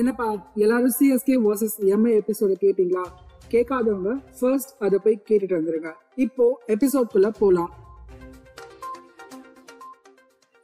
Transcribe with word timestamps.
என்னப்பா 0.00 0.52
எல்லாரும் 0.54 0.94
CSK 0.98 1.36
versus 1.46 1.76
Mi 1.92 2.12
எபிசோட 2.20 2.52
கேட்டீங்களா? 2.64 3.04
கேட்காதவங்க 3.50 4.10
ஃபர்ஸ்ட் 4.40 4.72
அதை 4.78 4.98
போய் 4.98 5.22
கேட்டுட்டு 5.28 5.56
வந்துருங்க. 5.58 5.90
இப்போ 6.14 6.44
எபிசோட்குள்ள 6.66 7.28
போலாம். 7.38 7.72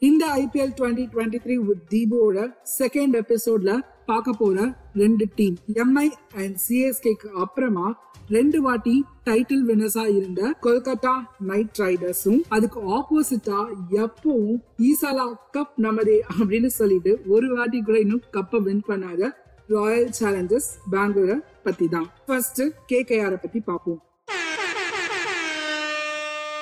இந்த 0.03 0.25
IPL 0.43 0.73
twenty 0.79 1.05
twenty 1.11 1.39
three 1.43 1.55
with 1.67 1.83
தீபோட 1.91 2.45
second 2.79 3.15
எபிசோட்ல 3.21 3.73
பார்க்க 4.07 4.33
போற 4.33 4.57
ரெண்டு 5.03 5.25
டீம் 5.35 5.57
எம்ஐ 5.83 6.07
அண்ட் 6.43 6.57
சிஎஸ்கேக்கு 6.65 7.29
அப்புறமா 7.45 7.87
ரெண்டு 8.29 8.59
வாட்டி 8.61 8.95
டைட்டில் 9.25 9.63
வினர்ஸா 9.69 10.05
இருந்த 10.17 10.41
கொல்கத்தா 10.67 11.13
நைட் 11.51 11.81
ரைடர்ஸும் 11.83 12.41
அதுக்கு 12.49 12.81
ஆப்போசிட்டா 12.99 13.61
எப்பவும் 14.05 14.59
ஈசாலா 14.89 15.27
கப் 15.57 15.77
நமதே 15.87 16.19
அப்படின்னு 16.39 16.71
சொல்லிட்டு 16.81 17.15
ஒரு 17.27 17.49
வாட்டி 17.55 17.81
கூட 17.83 17.99
இன்னும் 17.99 18.25
கப்பை 18.37 18.61
வின் 18.69 18.85
பண்ணாத 18.89 19.31
ராயல் 19.69 20.13
சேலஞ்சர்ஸ் 20.21 20.71
பெங்களூரை 20.93 21.37
பத்தி 21.63 21.89
தான். 21.89 22.09
ஃபர்ஸ்ட் 22.27 22.63
கேகேஆரை 22.93 23.39
பத்தி 23.45 23.61
பார்ப்போம். 23.61 24.01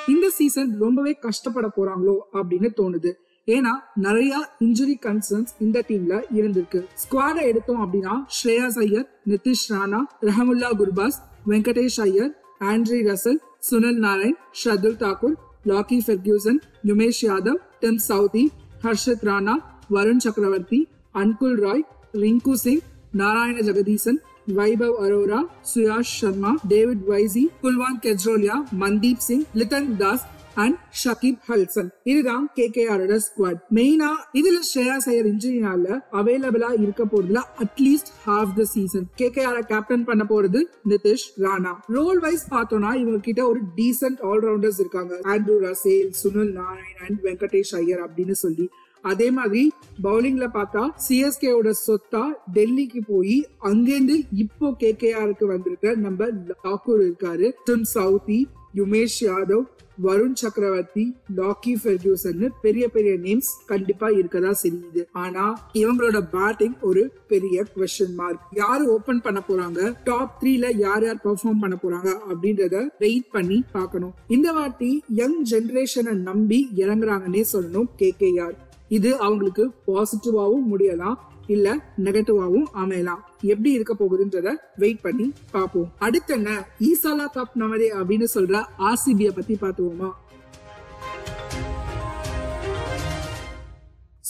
இந்த 0.09 0.27
சீசன் 0.37 0.71
ரொம்பவே 0.79 1.13
கஷ்டப்பட 1.25 1.67
போறாங்களோ 1.77 2.15
அப்படின்னு 2.39 2.69
தோணுது. 2.81 3.11
ஏன்னா 3.49 3.73
நிறைய 3.97 4.33
இன்ஜுரி 4.61 4.97
கன்சர்ன்ஸ் 5.07 5.53
இந்த 5.61 5.79
டீம்ல 5.89 6.15
இருந்திருக்கு. 6.39 6.81
ஸ்குவாட 7.03 7.37
எடுத்தோம் 7.43 7.83
அப்படின்னா 7.85 8.15
Shreyas 8.37 8.79
Iyer 8.79 9.07
Nitish 9.27 9.67
Rana 9.73 10.01
Rahmanullah 10.29 10.71
Gurbaz 10.81 11.19
Venkatesh 11.49 12.01
Iyer 12.01 12.33
Andre 12.71 13.01
Russell 13.03 13.39
Sunil 13.61 13.99
Narine 13.99 14.39
Shardul 14.63 14.99
Thakur 15.03 15.37
Lockie 15.67 15.99
Ferguson 16.07 16.61
Umesh 16.85 17.23
Yadav 17.25 17.61
Tim 17.81 18.01
Southee 18.09 18.45
Harshit 18.85 19.25
Rana 19.29 19.55
Varun 19.91 20.23
Chakravarthy 20.27 20.81
Anukul 21.15 21.59
Roy 21.59 21.85
Rinku 22.15 22.55
Singh 22.57 22.83
Narayan 23.13 23.59
Jagadeesan 23.69 24.19
Vaibhav 24.59 24.97
Arora 25.05 25.41
Suyash 25.71 26.15
Sharma 26.19 26.53
David 26.69 27.05
Wiese 27.09 27.43
Kulwant 27.63 27.99
Khejroliya 28.05 28.57
Mandeep 28.83 29.25
Singh 29.27 29.45
Litton 29.55 29.91
Das 30.01 30.25
and 30.55 30.77
Shakib 31.05 31.39
Al Hasan 31.49 31.89
இதுதான் 32.03 32.51
K 32.55 32.71
K 32.71 32.89
ஆரோட 32.91 33.21
squad 33.27 33.61
மெயினா 33.75 34.09
இதுல 34.33 34.59
ஸ்ரேயா 34.69 34.97
சையர் 35.07 35.29
இன்ஜினியால 35.33 36.01
அவைலபிளா 36.13 36.83
இருக்க 36.83 37.05
போறதுல 37.05 37.41
at least 37.59 38.11
half 38.27 38.53
the 38.57 38.65
season 38.65 39.07
K 39.15 39.31
K 39.31 39.43
ஆர 39.43 39.61
captain 39.61 40.05
பண்ண 40.05 40.25
போறது 40.29 40.63
நிதிஷ் 40.89 41.27
ராணா. 41.39 41.73
ரோல் 41.87 42.19
வைஸ் 42.19 42.47
பார்த்தோம்னா 42.51 42.95
இவங்க 42.95 43.19
கிட்ட 43.19 43.49
ஒரு 43.49 43.61
டீசென்ட் 43.77 44.21
ஆல்ரவுண்டர்ஸ் 44.23 44.79
இருக்காங்க. 44.79 45.21
Andre 45.25 45.57
Russell 45.67 46.11
Sunil 46.23 46.53
Narine 46.53 47.03
and 47.09 47.21
Venkatesh 47.23 47.75
Iyer 47.75 48.11
அப்படின்னு 48.11 48.31
சொல்லி. 48.31 48.69
அதே 49.03 49.31
மாதிரி 49.31 49.73
பவுலிங்ல 50.03 50.47
பார்த்தா 50.55 50.91
சிஎஸ்கேவோட 51.09 51.73
சொத்தா 51.87 52.25
டெல்லிக்கு 52.55 53.01
போய் 53.07 53.47
அங்கேருந்து 53.65 54.27
இப்போ 54.33 54.75
கேகேஆருக்கு 54.81 55.45
வந்திருக்க 55.45 55.95
நம்ம 55.95 56.27
லாக்கூர் 56.65 57.03
இருக்காரு. 57.09 57.53
Tim 57.65 57.85
Southee 57.85 58.49
Umesh 58.77 59.21
Yadav 59.21 59.65
Varun 60.05 60.33
Chakravarthy 60.33 61.17
Lockie 61.37 61.75
Ferguson 61.85 62.49
பெரிய 62.63 62.89
பெரிய 62.89 63.13
நேம்ஸ் 63.27 63.51
கண்டிப்பா 63.67 64.09
இருக்கதா 64.09 64.53
தெரியுது. 64.63 65.03
ஆனா 65.13 65.45
இவங்களோட 65.75 66.19
பேட்டிங் 66.33 66.77
ஒரு 66.81 67.13
பெரிய 67.29 67.65
கொஸ்டின் 67.77 68.15
மார்க் 68.15 68.41
யாரு 68.53 68.85
ஓபன் 68.93 69.21
பண்ண 69.21 69.43
போறாங்க? 69.49 69.95
டாப் 70.05 70.37
த்ரீல 70.41 70.77
யார் 70.77 71.05
யார் 71.05 71.21
பெர்ஃபார்ம் 71.25 71.61
பண்ண 71.61 71.79
போறாங்க 71.83 72.17
அப்படின்றத 72.31 72.89
வெயிட் 72.99 73.31
பண்ணி 73.31 73.65
பார்க்கணும். 73.73 74.15
இந்த 74.29 74.53
வாட்டி 74.53 75.05
யங் 75.09 75.45
ஜென்ரேஷனை 75.51 76.17
நம்பி 76.31 76.69
இறங்குறாங்கன்னே 76.77 77.45
சொல்லணும் 77.53 77.89
கே 77.97 78.15
கே 78.19 78.39
ஆர் 78.39 78.69
இது 78.97 79.11
அவங்களுக்கு 79.19 79.65
பாசிட்டிவாகவும் 79.87 80.69
முடியலாம் 80.71 81.19
இல்ல 81.47 81.75
நெகட்டிவாவும் 82.05 82.69
அமையலாம். 82.83 83.23
எப்படி 83.41 83.71
இருக்க 83.73 83.93
போகுதுன்றத 83.95 84.49
வெயிட் 84.77 85.01
பண்ணி 85.01 85.33
பார்ப்போம். 85.51 85.93
அடுத்து 85.99 86.35
என்ன? 86.35 86.51
ஈசாலா 86.89 87.27
கப் 87.37 87.55
நமதே 87.59 87.89
அப்படின்னு 88.01 88.27
சொல்ற 88.35 88.65
ஆர்சிபிய 88.79 89.31
பத்தி 89.39 89.55
பார்த்துவோமா? 89.61 90.11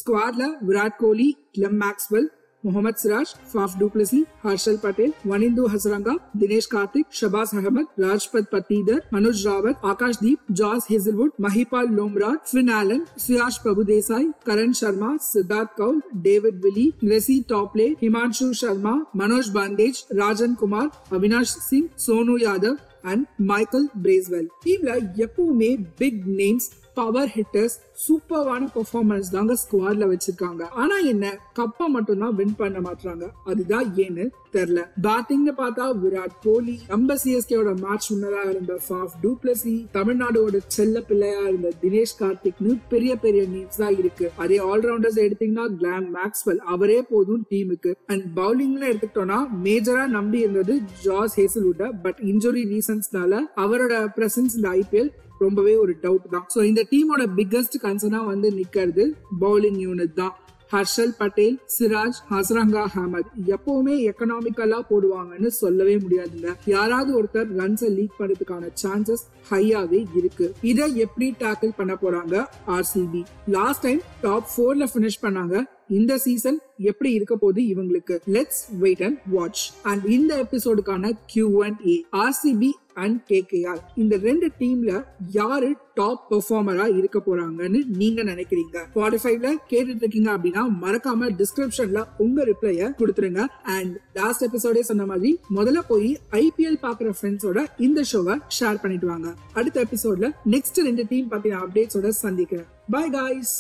ஸ்குவாட்ல 0.01 0.45
Virat 0.69 0.99
Kohli 0.99 1.29
Glenn 1.53 1.81
Maxwell 1.81 2.29
Mohammed 2.65 2.95
Siraj, 2.95 3.35
Faf 3.53 3.79
du Plessis, 3.79 4.25
Harshal 4.45 4.77
Patel, 4.77 5.13
Wanindu 5.27 5.67
Hasaranga, 5.67 6.15
Dinesh 6.37 6.67
Karthik, 6.67 7.07
Shahbaz 7.13 7.51
Ahmed, 7.55 7.87
Rajat 8.01 8.47
Patidar, 8.53 9.01
Manoj 9.13 9.47
Rawat, 9.47 9.81
Akashdeep 9.85 10.53
George 10.53 10.87
Hazlewood, 10.91 11.31
Mahipal 11.41 11.87
Lomror 11.89 12.35
Finn 12.47 12.69
Allen 12.71 13.05
Suyash 13.19 13.59
Prabhudessai 13.59 14.27
Karn 14.47 14.73
Sharma, 14.73 15.17
Siddharth 15.17 15.77
Kaul, 15.77 16.01
David 16.17 16.63
Willey 16.65 16.91
Reece 17.05 17.41
Topley, 17.49 17.89
Himanshu 18.03 18.53
Sharma, 18.53 18.95
Manoj 19.17 19.49
Bhandage 19.49 20.05
Rajan 20.13 20.55
Kumar, 20.55 20.91
Avinash 21.13 21.57
Singh, 21.61 21.89
Sonu 21.99 22.37
Yadav 22.37 22.77
and 23.07 23.27
Michael 23.41 23.89
Bracewell 23.97 24.47
team 24.65 24.87
like 24.87 25.13
यकू 25.19 25.53
में 25.55 25.83
big 25.99 26.27
names 26.27 26.71
power 26.97 27.29
hitters 27.37 27.79
சூப்பர்வான 28.05 28.69
performance 28.77 29.31
தாங்க 29.37 29.55
ஸ்குவாட்ல 29.63 30.05
வச்சிருக்காங்க. 30.13 30.63
ஆனா 30.83 30.97
என்ன 31.13 31.25
கப்பை 31.59 31.87
மட்டும் 31.95 32.23
தான் 32.25 32.37
வின் 32.39 32.55
பண்ண 32.61 32.79
மாட்டாங்க 32.87 33.25
அதுதான் 33.51 33.89
ஏன்னு 34.05 34.25
தெரியல 34.55 34.81
பேட்டிங்னு 35.07 35.53
பார்த்தா 35.61 35.85
விராட் 36.03 36.37
கோலி 36.45 36.77
நம்ம 36.93 37.17
சிஎஸ்கேயோட 37.23 37.73
மேட்ச் 37.85 38.09
வின்னரா 38.13 38.43
இருந்த 38.53 38.75
ஃபாஃப் 38.87 39.15
டூப்ளசி 39.25 39.75
தமிழ்நாடோட 39.97 40.59
செல்ல 40.77 41.03
பிள்ளையா 41.11 41.43
இருந்த 41.51 41.71
தினேஷ் 41.83 42.17
கார்த்திக்னு 42.23 42.73
பெரிய 42.95 43.13
பெரிய 43.25 43.43
நேம்ஸ் 43.55 43.83
தான் 43.85 43.97
இருக்கு. 44.03 44.27
அதே 44.45 44.59
ஆல்ரவுண்டர்ஸ் 44.73 45.23
எடுத்தீங்கன்னா 45.27 45.67
கிளாம் 45.79 46.09
மேக்ஸ்வெல் 46.19 46.63
அவரே 46.75 47.01
போதும் 47.13 47.47
டீமுக்கு 47.53 47.95
அண்ட் 48.13 48.27
பவுலிங்ல 48.41 48.85
எடுத்துக்கிட்டோம்னா 48.91 49.41
மேஜரா 49.69 50.05
நம்பி 50.19 50.41
இருந்தது 50.45 50.77
ஜாஸ் 51.07 51.39
ஹேசல்வுட் 51.41 51.87
பட் 52.07 52.21
இன்ஜுரி 52.33 52.65
ரீசன்ஸ்னால 52.75 53.43
அவரோட 53.65 53.95
பிரசன்ஸ் 54.19 54.57
இந்த 54.61 54.71
ஐபிஎல் 54.83 55.13
ரொம்பவே 55.45 55.75
ஒரு 55.83 55.93
டவுட் 56.03 56.27
தான். 56.33 56.43
ஸோ 56.55 56.61
இந்த 56.71 56.83
டீமோட 56.91 57.23
பிக்கஸ்ட் 57.37 57.77
கன்சர்னா 57.91 58.25
வந்து 58.25 58.51
நிக்கிறது 58.51 59.11
பவுலிங் 59.41 59.81
யூனிட் 59.87 60.13
தான். 60.13 60.35
ஹர்ஷல் 60.73 61.15
பட்டேல் 61.19 61.61
சிராஜ் 61.79 62.19
ஹசரங்கா 62.31 62.87
அஹமத். 62.95 63.31
எப்பவுமே 63.47 63.95
எக்கனாமிக்கலா 64.11 64.81
போடுவாங்கன்னு 64.91 65.47
சொல்லவே 65.47 65.97
முடியாதுங்க. 65.97 66.55
யாராவது 66.67 67.23
ஒருத்தர் 67.23 67.49
ரன்ஸை 67.59 67.95
லீக் 67.95 68.11
பண்றதுக்கான 68.19 68.69
சான்சஸ் 68.83 69.25
ஹையாவே 69.51 70.07
இருக்கு. 70.15 70.55
இதை 70.63 70.97
எப்படி 70.97 71.35
டேக்கிள் 71.41 71.73
பண்ண 71.77 71.97
போறாங்க? 72.03 72.45
ஆர்சிபி 72.67 73.25
லாஸ்ட் 73.47 73.81
டைம் 73.81 74.01
டாப் 74.21 74.47
ஃபோர்ல 74.57 74.87
பினிஷ் 74.95 75.23
பண்ணாங்க. 75.23 75.65
இந்த 75.89 76.19
சீசன் 76.19 76.61
எப்படி 76.79 77.13
இருக்க 77.13 77.37
போகுது 77.37 77.63
இவங்களுக்கு? 77.63 78.19
Let's 78.33 78.79
wait 78.79 79.03
and 79.03 79.21
watch 79.31 79.71
and 79.83 80.05
இந்த 80.05 80.47
எபிசோடுக்கான 80.47 81.13
Q 81.27 81.63
and 81.63 81.81
A 81.87 82.07
RCB 82.13 82.71
and 83.05 83.19
KKR 83.31 83.81
இந்த 84.03 84.15
ரெண்டு 84.29 84.49
டீம்ல 84.61 84.93
யாரு 85.39 85.71
டாப் 85.95 86.23
பெர்ஃபார்மரா 86.31 86.85
இருக்க 86.99 87.19
போறாங்கன்னு 87.27 87.81
நீங்க 88.01 88.21
நினைக்கிறீங்க? 88.23 88.77
ஸ்பாட்டிஃபைவ்ல 88.95 89.49
கேட்டுட்டு 89.71 90.05
இருக்கீங்க 90.05 90.31
அப்படின்னா 90.37 90.63
மறக்காம 90.85 91.31
டிஸ்கிரிப்ஷன்ல 91.41 92.03
உங்க 92.25 92.45
ரிப்ளைய 92.51 92.91
கொடுத்துருங்க. 93.01 93.45
அண்ட் 93.77 93.95
லாஸ்ட் 94.21 94.45
எபிசோடே 94.49 94.83
சொன்ன 94.91 95.07
மாதிரி 95.13 95.33
முதல்ல 95.59 95.83
போய் 95.93 96.11
ஐபிஎல் 96.45 96.81
பாக்குற 96.87 97.11
ஃப்ரெண்ட்ஸோட 97.19 97.67
இந்த 97.89 98.05
ஷோவை 98.13 98.37
ஷேர் 98.59 98.83
பண்ணிட்டு 98.85 99.07
வாங்க. 99.07 99.31
அடுத்த 99.53 99.85
எபிசோட்ல 99.87 100.31
நெக்ஸ்ட் 100.55 100.81
ரெண்டு 100.89 101.07
டீம் 101.13 101.31
பத்தின 101.33 101.61
அப்டேட்ஸோட 101.65 102.09
சந்திக்கிறேன். 102.25 102.69
Bye 102.97 103.07
guys 103.19 103.55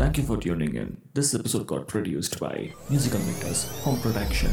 Thank 0.00 0.16
you 0.18 0.24
for 0.28 0.36
tuning 0.44 0.74
in. 0.80 0.88
This 1.18 1.28
episode 1.38 1.64
got 1.72 1.84
produced 1.94 2.34
by 2.44 2.56
Musical 2.90 3.22
Makers 3.28 3.62
Home 3.84 3.98
Production. 4.06 4.52